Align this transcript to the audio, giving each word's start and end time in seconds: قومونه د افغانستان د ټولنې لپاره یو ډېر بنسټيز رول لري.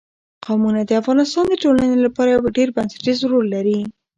قومونه 0.45 0.81
د 0.85 0.91
افغانستان 1.01 1.45
د 1.49 1.53
ټولنې 1.63 1.97
لپاره 2.05 2.29
یو 2.31 2.45
ډېر 2.57 2.69
بنسټيز 2.77 3.19
رول 3.31 3.45
لري. 3.55 3.79